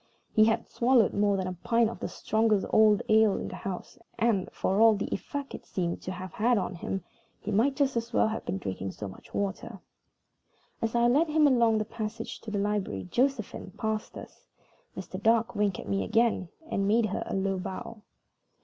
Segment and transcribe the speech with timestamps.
[0.33, 3.99] He had swallowed more than a pint of the strongest old ale in the house;
[4.17, 7.03] and, for all the effect it seemed to have had on him,
[7.39, 9.79] he might just as well have been drinking so much water.
[10.81, 14.47] As I led him along the passage to the library Josephine passed us.
[14.97, 15.21] Mr.
[15.21, 18.01] Dark winked at me again, and made her a low bow.